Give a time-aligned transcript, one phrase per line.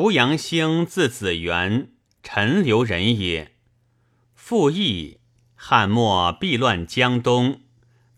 [0.00, 3.52] 濮阳兴字子元，陈留人也。
[4.34, 5.18] 父义，
[5.54, 7.60] 汉末避乱江东，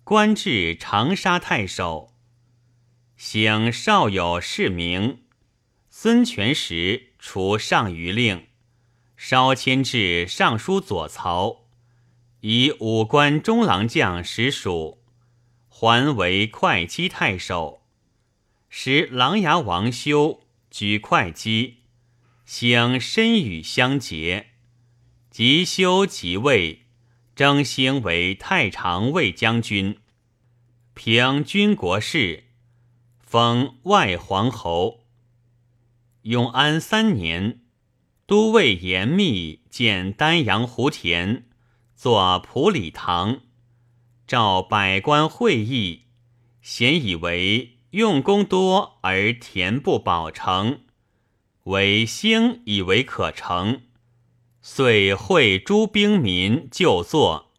[0.05, 2.15] 官至长沙太守。
[3.17, 5.25] 兴少有世名，
[5.91, 8.47] 孙权时除上虞令，
[9.17, 11.65] 稍迁至尚书左曹，
[12.43, 15.03] 以武官中郎将实属，
[15.69, 17.83] 还为会稽太守。
[18.69, 20.39] 时琅琊王修。
[20.73, 21.83] 举会稽，
[22.47, 24.53] 兴身与相结，
[25.31, 26.87] 即修即位，
[27.37, 29.99] 征兴为太常卫将军，
[30.95, 32.45] 平军国事，
[33.21, 35.05] 封外皇侯。
[36.23, 37.61] 永安三年，
[38.25, 41.45] 都尉严密建丹阳湖田，
[41.95, 43.43] 作普礼堂，
[44.27, 46.05] 召百官会议，
[46.63, 47.81] 咸以为。
[47.93, 50.81] 用功多而田不保成，
[51.65, 53.83] 为兴以为可成，
[54.63, 57.53] 遂会诸兵民就坐。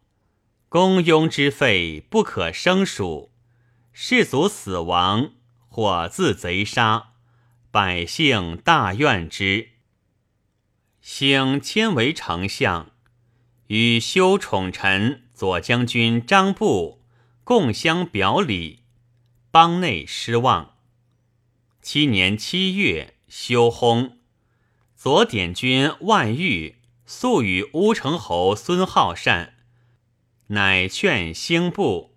[0.68, 3.30] 公庸之费不可胜数，
[3.92, 5.34] 士卒死亡
[5.68, 7.12] 或自贼杀，
[7.70, 9.68] 百姓大怨之。
[11.00, 12.90] 兴迁为丞相，
[13.68, 17.04] 与修宠臣左将军张布
[17.44, 18.83] 共相表里。
[19.54, 20.74] 邦内失望。
[21.80, 24.14] 七年七月，休薨。
[24.96, 29.54] 左典军万玉素与乌程侯孙浩善，
[30.48, 32.16] 乃劝兴部。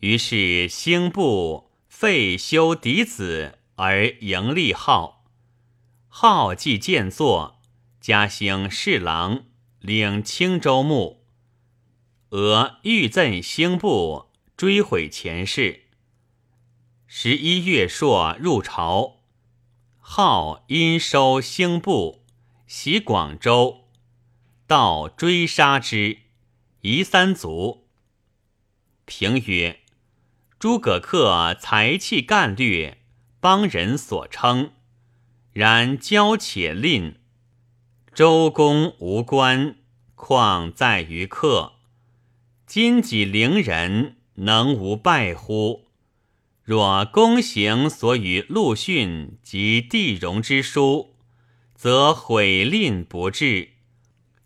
[0.00, 5.24] 于是兴部废修嫡子，而迎立浩。
[6.08, 7.60] 浩既见作，
[8.00, 9.44] 加兴侍郎，
[9.78, 11.22] 领青州牧。
[12.30, 15.84] 俄欲赠兴部，追悔前世。
[17.10, 19.20] 十一月朔入朝，
[19.98, 22.22] 号因收兴部，
[22.66, 23.86] 袭广州，
[24.66, 26.18] 道追杀之，
[26.82, 27.86] 夷三族。
[29.06, 29.80] 评曰：
[30.58, 32.98] 诸葛恪才气干略，
[33.40, 34.72] 邦人所称。
[35.54, 37.16] 然骄且吝，
[38.12, 39.76] 周公无官，
[40.14, 41.72] 况在于客。
[42.66, 45.87] 今己陵人，能无败乎？
[46.68, 51.14] 若公行所与陆逊及地荣之书，
[51.74, 53.70] 则毁令不至，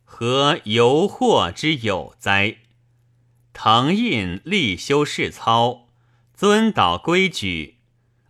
[0.04, 2.58] 何犹祸之有哉？
[3.52, 5.88] 滕胤立修士操，
[6.32, 7.78] 尊蹈规矩，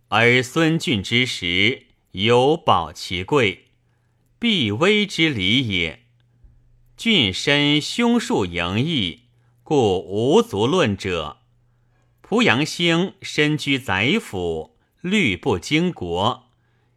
[0.07, 3.65] 而孙峻之时犹保其贵，
[4.39, 5.99] 必危之礼也。
[6.97, 9.25] 峻身凶数盈溢，
[9.61, 11.42] 故无足论者。
[12.33, 16.49] 濮阳兴身居宰府，律不经国，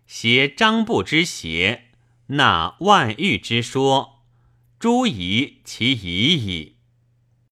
[0.07, 1.89] 挟张布之邪，
[2.29, 4.23] 纳万玉之说，
[4.79, 6.76] 诸夷其夷矣。